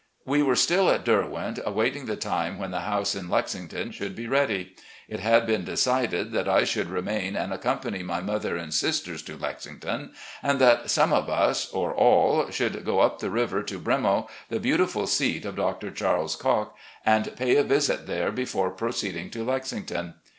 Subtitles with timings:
[0.25, 4.25] We were still at" Derwent," awaiting the time when the house in Lexington should be
[4.25, 4.75] ready.
[5.07, 9.37] It had been decided that I should remain and accompany my mother and sisters to
[9.37, 14.27] Lexington, and that some of us, or all, should go up the river to "Bremo,"
[14.49, 15.91] the beautiful seat of Dr.
[15.91, 16.73] Charles Cocke,
[17.05, 20.15] and pay a visit there before proceeding to Lexington.